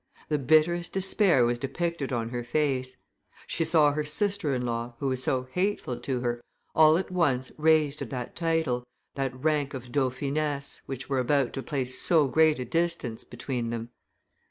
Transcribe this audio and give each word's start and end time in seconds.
The 0.29 0.39
bitterest 0.39 0.93
despair 0.93 1.45
was 1.45 1.59
depicted 1.59 2.11
on 2.11 2.29
her 2.29 2.43
face. 2.43 2.97
She 3.45 3.63
saw 3.63 3.91
her 3.91 4.03
sister 4.03 4.51
in 4.51 4.65
law, 4.65 4.95
who 4.97 5.09
was 5.09 5.21
so 5.21 5.43
hateful 5.51 5.99
to 5.99 6.21
her, 6.21 6.41
all 6.73 6.97
at 6.97 7.11
once 7.11 7.51
raised 7.55 7.99
to 7.99 8.05
that 8.05 8.35
title, 8.35 8.83
that 9.13 9.31
rank 9.39 9.75
of 9.75 9.91
dauphiness, 9.91 10.81
which 10.87 11.07
were 11.07 11.19
about 11.19 11.53
to 11.53 11.61
place 11.61 12.01
so 12.01 12.27
great 12.27 12.57
a 12.57 12.65
distance 12.65 13.23
between 13.23 13.69
them. 13.69 13.89